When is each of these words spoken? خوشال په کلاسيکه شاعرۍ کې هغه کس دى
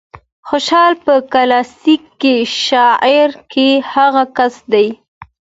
خوشال 0.47 0.93
په 1.05 1.13
کلاسيکه 1.33 2.35
شاعرۍ 2.65 3.35
کې 3.51 3.67
هغه 3.93 4.23
کس 4.37 4.55
دى 4.71 4.87